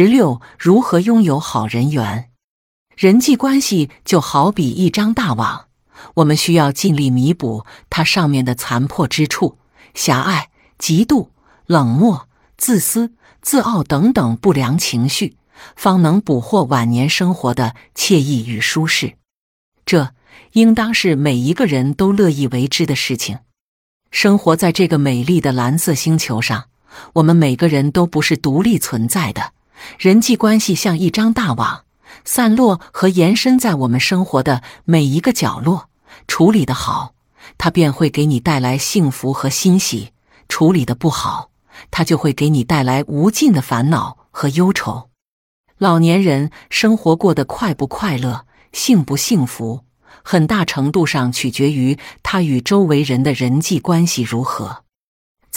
[0.00, 2.30] 十六，如何拥有好人缘？
[2.96, 5.66] 人际关系就好比一张大网，
[6.14, 9.58] 我们需要尽力弥补它上面的残破之处，
[9.94, 11.30] 狭隘、嫉妒、
[11.66, 15.36] 冷漠、自私、自傲等等不良情绪，
[15.74, 19.14] 方能捕获晚年生活的惬意与舒适。
[19.84, 20.14] 这
[20.52, 23.40] 应当是每一个人都乐意为之的事情。
[24.12, 26.66] 生活在这个美丽的蓝色星球上。
[27.14, 29.52] 我们每个人都不是独立存在的，
[29.98, 31.84] 人际关系像一张大网，
[32.24, 35.88] 散落和延伸在我们生活的每一个角落。
[36.26, 37.14] 处理的好，
[37.56, 40.12] 它便会给你带来幸福和欣喜；
[40.48, 41.50] 处理的不好，
[41.90, 45.10] 它就会给你带来无尽的烦恼和忧愁。
[45.78, 49.84] 老年人生活过得快不快乐、幸不幸福，
[50.24, 54.84] 很大程度上取决于他与周围人的人际关系如何。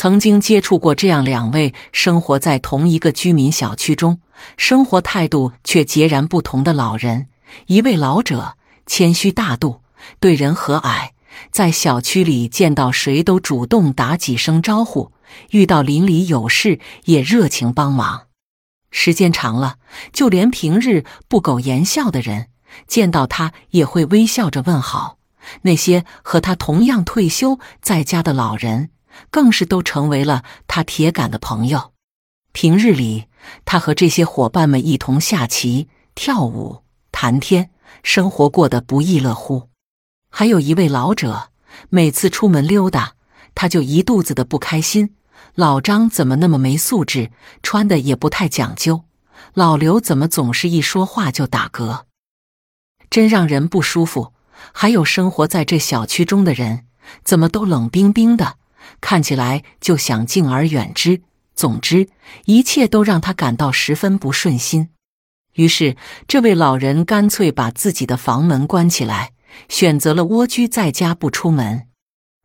[0.01, 4.19] 曾经接触过这样两位生活在同一个居民小区中，
[4.57, 7.27] 生活态度却截然不同的老人。
[7.67, 9.81] 一位老者谦虚大度，
[10.19, 11.09] 对人和蔼，
[11.51, 15.11] 在小区里见到谁都主动打几声招呼，
[15.51, 18.23] 遇到邻里有事也热情帮忙。
[18.89, 19.75] 时间长了，
[20.11, 22.47] 就连平日不苟言笑的人，
[22.87, 25.19] 见到他也会微笑着问好。
[25.61, 28.89] 那些和他同样退休在家的老人。
[29.29, 31.93] 更是都成为了他铁杆的朋友。
[32.51, 33.25] 平日里，
[33.65, 37.71] 他和这些伙伴们一同下棋、跳舞、谈天，
[38.03, 39.69] 生活过得不亦乐乎。
[40.29, 41.49] 还有一位老者，
[41.89, 43.13] 每次出门溜达，
[43.55, 45.15] 他就一肚子的不开心。
[45.55, 47.31] 老张怎么那么没素质，
[47.63, 49.05] 穿的也不太讲究？
[49.53, 52.03] 老刘怎么总是一说话就打嗝，
[53.09, 54.33] 真让人不舒服。
[54.73, 56.85] 还有生活在这小区中的人，
[57.23, 58.57] 怎么都冷冰冰的？
[58.99, 61.21] 看起来就想敬而远之。
[61.53, 62.09] 总之，
[62.45, 64.89] 一切都让他感到十分不顺心。
[65.53, 69.33] 于是，这位老人干脆把自己的房门关起来，
[69.67, 71.87] 选择了蜗居在家不出门。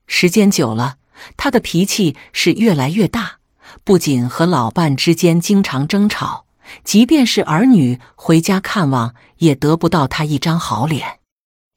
[0.07, 0.97] 时间久了，
[1.37, 3.39] 他的脾气是越来越大，
[3.85, 6.47] 不仅和老伴之间经常争吵，
[6.83, 11.21] 即便是儿女回家看望，也得不到他一张好脸。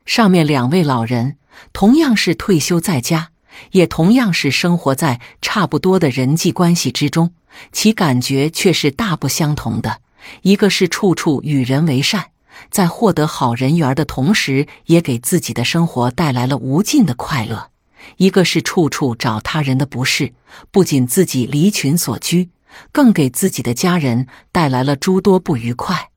[0.06, 1.38] 上面两位老人
[1.72, 3.30] 同样是退休在家。
[3.72, 7.34] 也同样是生活在差不多的人际关系之中，
[7.72, 10.02] 其感觉却是大不相同的。
[10.42, 12.28] 一个是处处与人为善，
[12.70, 17.70] 在获得好人缘的同时，也给自己的生活带来了无尽的快乐；
[18.18, 20.34] 一个是处处找他人的不是，
[20.72, 22.50] 不仅自己离群所居，
[22.92, 26.10] 更给自己的家人带来了诸多不愉快。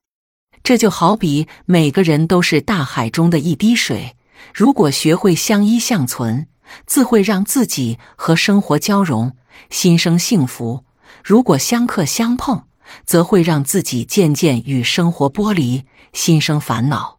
[0.65, 4.15] 这就好比每个人都是大海中的一滴水，
[4.55, 6.47] 如果学会相依相存。
[6.87, 9.33] 自会让自己和生活交融，
[9.71, 10.85] 心生幸福；
[11.25, 12.65] 如果相克相碰，
[13.05, 17.19] 则会让自己渐渐与生活剥离，心生烦恼。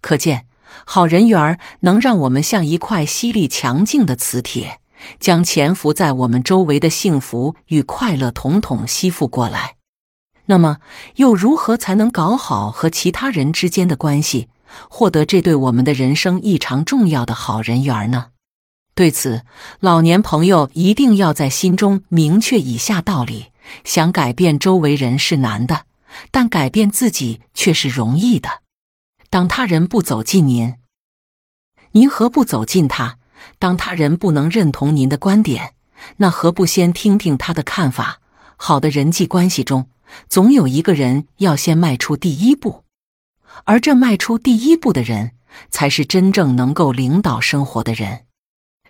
[0.00, 0.46] 可见，
[0.84, 4.80] 好人缘能让我们像一块吸力强劲的磁铁，
[5.20, 9.76] 将潜伏在我们周围的幸福与快乐统统吸附过来。
[10.46, 10.78] 那么，
[11.16, 14.48] 又如何才能搞好和其他人之间的关系，
[14.90, 18.26] 获得这对我们的人生异常重要的好人缘呢？
[18.94, 19.42] 对此，
[19.80, 23.46] 老年朋友一定要在心中明确以下道理：
[23.84, 25.86] 想改变周围人是难的，
[26.30, 28.62] 但改变自己却是容易的。
[29.30, 30.74] 当他人不走近您，
[31.90, 33.18] 您何不走近他？
[33.58, 35.74] 当他人不能认同您的观点，
[36.18, 38.20] 那何不先听听他的看法？
[38.56, 39.88] 好的人际关系中，
[40.28, 42.84] 总有一个人要先迈出第一步，
[43.64, 45.32] 而这迈出第一步的人，
[45.68, 48.26] 才是真正能够领导生活的人。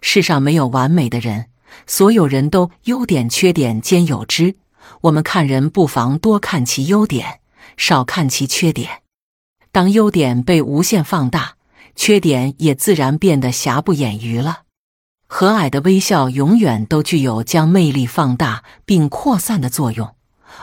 [0.07, 1.47] 世上没有完美的人，
[1.87, 4.57] 所有人都优点缺点兼有之。
[5.01, 7.41] 我们看人不妨多看其优点，
[7.79, 9.01] 少看其缺点。
[9.73, 11.55] 当优点被无限放大，
[11.97, 14.65] 缺点也自然变得瑕不掩瑜了。
[15.27, 20.15] 和蔼的微笑永远都具有将魅力放大并扩散的作用，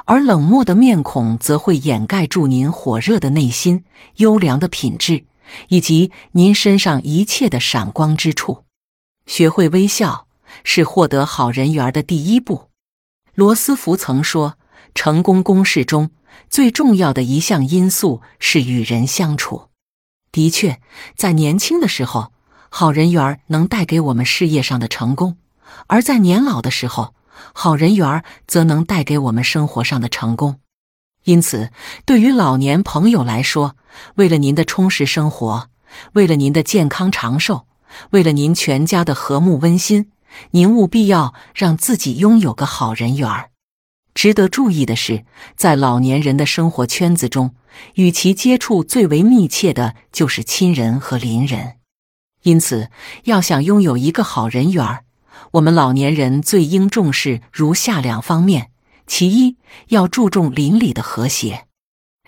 [0.05, 3.85] 而冷漠的面孔则会掩盖住您火热的内心、
[4.17, 5.25] 优良的品质
[5.69, 8.63] 以及您身上一切的闪光之处。
[9.31, 10.27] 学会微笑
[10.65, 12.67] 是获得好人缘的第一步。
[13.33, 14.57] 罗斯福曾说
[14.93, 16.11] ：“成功公式中
[16.49, 19.69] 最重要的一项因素是与人相处。”
[20.33, 20.81] 的确，
[21.15, 22.33] 在年轻的时候，
[22.67, 25.37] 好人缘能带给我们事业上的成功；
[25.87, 27.15] 而在年老的时候，
[27.53, 30.59] 好人缘则能带给我们生活上的成功。
[31.23, 31.71] 因此，
[32.05, 33.77] 对于老年朋友来说，
[34.15, 35.69] 为了您的充实生活，
[36.11, 37.65] 为了您的健康长寿。
[38.11, 40.11] 为了您全家的和睦温馨，
[40.51, 43.51] 您务必要让自己拥有个好人缘儿。
[44.13, 47.55] 值得注意的是，在老年人的生活圈子中，
[47.95, 51.77] 与其接触最为密切的就是亲人和邻人。
[52.43, 52.89] 因此，
[53.25, 55.05] 要想拥有一个好人缘儿，
[55.51, 58.71] 我们老年人最应重视如下两方面：
[59.07, 59.57] 其一，
[59.89, 61.67] 要注重邻里的和谐。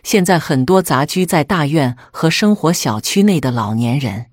[0.03, 4.27] 现在很多杂居在大院和生活小区内的老年人，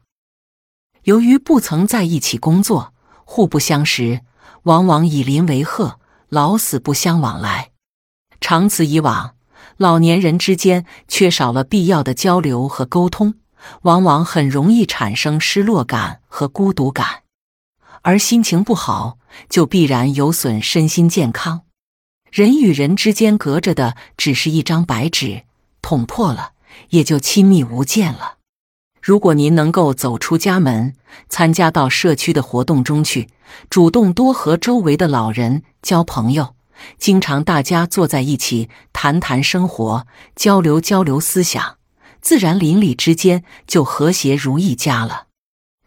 [1.10, 4.20] 由于不曾在一起工作，互不相识，
[4.62, 5.98] 往往以邻为壑，
[6.28, 7.72] 老死不相往来。
[8.40, 9.34] 长此以往，
[9.76, 13.34] 老年人之间缺少了必要的交流和沟通。
[13.82, 17.24] 往往很容易产生失落感和孤独感，
[18.02, 19.18] 而心情不好
[19.48, 21.62] 就必然有损身心健康。
[22.30, 25.42] 人与人之间隔着的只是一张白纸，
[25.82, 26.52] 捅破了
[26.90, 28.36] 也就亲密无间了。
[29.00, 30.94] 如果您能够走出家门，
[31.28, 33.28] 参加到社区的活动中去，
[33.68, 36.54] 主动多和周围的老人交朋友，
[36.98, 40.06] 经常大家坐在一起谈谈生活，
[40.36, 41.76] 交流交流思想。
[42.20, 45.28] 自然邻里之间就和谐如一家了。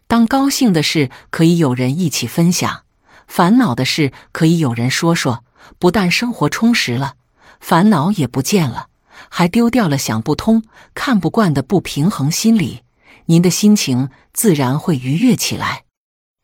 [0.08, 2.82] 当高兴的事可以有人一起分享，
[3.28, 5.44] 烦恼的事可以有人说说，
[5.78, 7.14] 不但生活充实了，
[7.60, 8.88] 烦恼也不见了，
[9.28, 12.82] 还丢掉了想不通、看不惯的不平衡心理，
[13.26, 15.84] 您的心情自然会愉悦起来。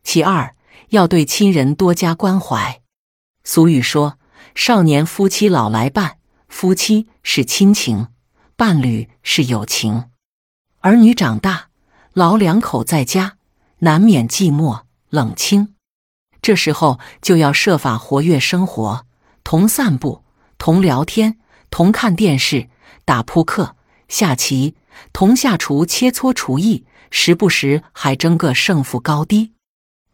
[0.03, 0.55] 其二，
[0.91, 2.81] 要对亲人多加关怀。
[3.44, 4.19] 俗语说
[4.55, 6.19] ：“少年夫妻老来伴，
[6.49, 8.09] 夫妻是亲情。”
[8.56, 10.11] 伴侣是友情，
[10.81, 11.71] 儿女长大，
[12.12, 13.38] 老两口在家，
[13.79, 15.75] 难免寂寞冷清。
[16.43, 19.06] 这时候就要设法活跃生活，
[19.44, 20.25] 同散步，
[20.59, 21.38] 同聊天，
[21.71, 22.69] 同看电视，
[23.06, 23.76] 打扑克、
[24.09, 24.75] 下棋，
[25.13, 29.53] 同下厨切磋厨艺，时不时还争个胜负高低。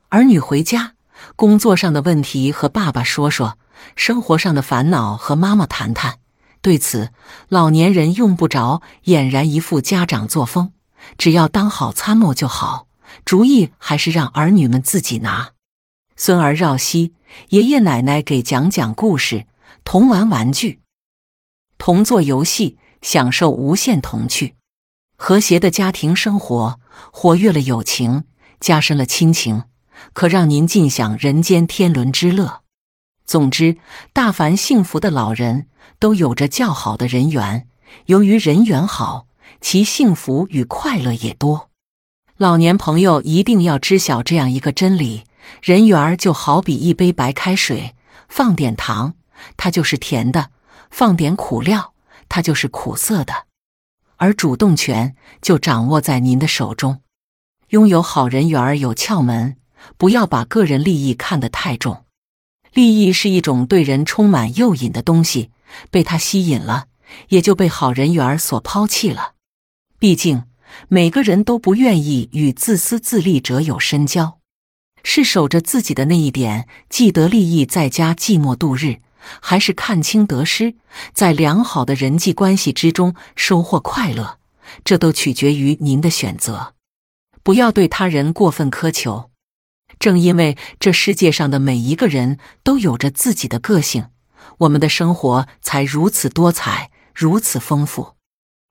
[0.09, 0.95] 儿女回家，
[1.35, 3.59] 工作上的问题和爸爸说说，
[3.95, 6.19] 生活上的烦恼和妈妈谈谈。
[6.63, 7.13] 对此，
[7.49, 10.73] 老年人用不着俨然一副家长作风，
[11.17, 12.89] 只要当好参谋就好。
[13.25, 15.53] 主意还是让儿女们自己拿。
[16.17, 17.15] 孙儿绕膝，
[17.51, 19.47] 爷爷奶奶给讲讲故事，
[19.85, 20.81] 同玩玩具，
[21.79, 24.56] 同做游戏，享受无限童趣。
[25.17, 26.79] 和谐的家庭生活，
[27.13, 28.25] 活跃了友情，
[28.61, 29.65] 加深了亲情，
[30.13, 32.61] 可让您尽享人间天伦之乐。
[33.25, 33.79] 总之，
[34.13, 35.67] 大凡幸福的老人。
[35.99, 37.69] 都有着较好的人缘，
[38.07, 39.29] 由于人缘好，
[39.63, 41.71] 其幸福与快乐也多。
[42.37, 45.25] 老年朋友一定要知晓这样一个真理：
[45.63, 47.95] 人缘就好比一杯白开水，
[48.29, 49.15] 放点糖，
[49.57, 50.51] 它就是甜的；
[50.91, 51.95] 放点苦料，
[52.29, 53.46] 它就是苦涩的。
[54.17, 57.01] 而主动权就掌握在您的手中。
[57.71, 59.57] 拥有好人缘有窍门，
[59.97, 62.05] 不要把个人利益看得太重。
[62.73, 65.51] 利益是一种对人充满诱引的东西。
[65.91, 66.87] 被他吸引了，
[67.29, 69.33] 也就被好人缘所抛弃了。
[69.99, 70.45] 毕竟
[70.89, 74.39] 每个人都不愿意与自私自利者有深交，
[75.03, 79.01] 是守着自己的那一点，既得利益，在家寂寞度日，
[79.41, 80.75] 还是看清得失，
[81.13, 84.39] 在良好的人际关系之中收获快乐？
[84.85, 86.75] 这都取决于您的选择。
[87.43, 89.31] 不要对他人过分苛求。
[89.99, 94.09] 正因为这世界上的每一个人都有着自己的个性。
[94.59, 98.15] 我们的生活才如此多彩，如此丰富。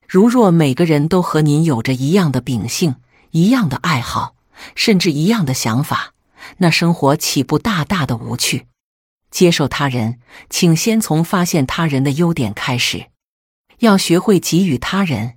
[0.08, 2.96] 如若每个人都和您有着一样的秉性、
[3.32, 4.36] 一样的爱好，
[4.75, 6.13] 甚至一样的想法，
[6.58, 8.68] 那生活岂不大大的无趣？
[9.36, 13.08] 接受他人，请先从发现他人的优点开始，
[13.80, 15.34] 要学会给予他人。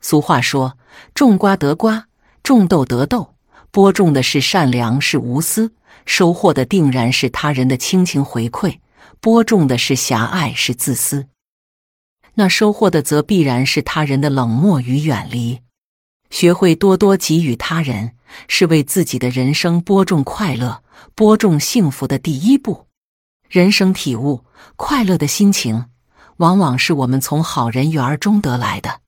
[0.00, 0.78] 俗话说
[1.14, 2.06] ：“种瓜得瓜，
[2.44, 3.34] 种豆得豆。”
[3.72, 5.72] 播种的是善良，是无私；
[6.06, 8.78] 收获的定然是他人的亲情回馈。
[9.20, 11.24] 播种的是狭隘，是自私；
[12.34, 15.58] 那收获的则必然是他人的冷漠与远离。
[16.30, 18.12] 学会多多给予他人，
[18.46, 20.84] 是为自己的人生播种快乐、
[21.16, 22.86] 播种幸福的第一步。
[23.54, 24.44] 人生体悟，
[24.74, 25.84] 快乐的心情，
[26.38, 28.98] 往往是我们从好人缘中得来的。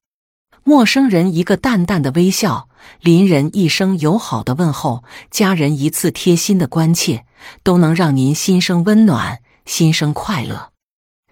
[0.63, 2.69] 陌生人一个淡淡的微笑，
[3.01, 7.25] 邻人一声友好的问候，家人一次贴心的关切，
[7.65, 9.41] 都能让您心生温暖。
[9.65, 10.71] 心生快乐。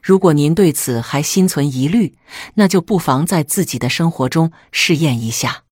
[0.02, 2.18] 如果您对此还心存疑虑，
[2.54, 5.62] 那就不妨在自己的生活中试验一下。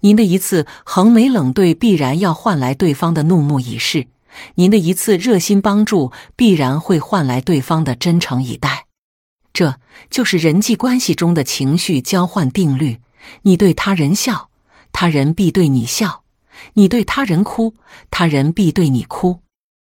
[0.00, 4.08] 您的一次横眉冷对，必然要换来对方的怒目以视；
[4.56, 8.86] 您的一次热心帮助，必然会换来对方的真诚以待。
[9.52, 9.76] 这
[10.10, 13.00] 就是人际关系中的情绪交换定律：
[13.42, 14.50] 你对他人笑，
[14.92, 16.22] 他人必对你笑；
[16.74, 17.74] 你对他人哭，
[18.10, 19.40] 他人必对你哭。